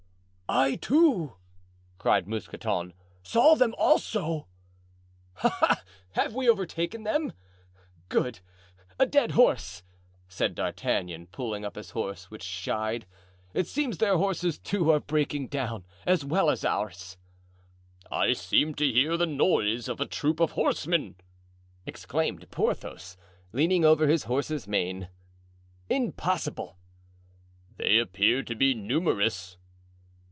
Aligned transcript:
"I, 0.53 0.75
too," 0.75 1.37
cried 1.97 2.27
Mousqueton, 2.27 2.91
"saw 3.23 3.55
them 3.55 3.73
also." 3.77 4.47
"Ah! 5.45 5.57
ah! 5.61 5.83
have 6.11 6.35
we 6.35 6.49
overtaken 6.49 7.03
them?" 7.03 7.31
"Good! 8.09 8.41
a 8.99 9.05
dead 9.05 9.31
horse!" 9.31 9.81
said 10.27 10.53
D'Artagnan, 10.53 11.27
pulling 11.27 11.63
up 11.63 11.75
his 11.77 11.91
horse, 11.91 12.29
which 12.29 12.43
shied; 12.43 13.05
"it 13.53 13.65
seems 13.65 13.97
their 13.99 14.17
horses, 14.17 14.59
too, 14.59 14.91
are 14.91 14.99
breaking 14.99 15.47
down, 15.47 15.85
as 16.05 16.25
well 16.25 16.49
as 16.49 16.65
ours." 16.65 17.17
"I 18.11 18.33
seem 18.33 18.75
to 18.75 18.85
hear 18.85 19.15
the 19.15 19.25
noise 19.25 19.87
of 19.87 20.01
a 20.01 20.05
troop 20.05 20.41
of 20.41 20.51
horsemen," 20.51 21.15
exclaimed 21.85 22.51
Porthos, 22.51 23.15
leaning 23.53 23.85
over 23.85 24.05
his 24.05 24.25
horse's 24.25 24.67
mane. 24.67 25.07
"Impossible." 25.89 26.77
"They 27.77 27.97
appear 27.99 28.43
to 28.43 28.53
be 28.53 28.73
numerous." 28.73 29.55